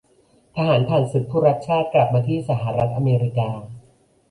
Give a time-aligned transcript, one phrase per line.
[0.55, 3.49] ทหารผ่านศึกผู้รักชาติกลับมาที่สหรัฐอเมริกา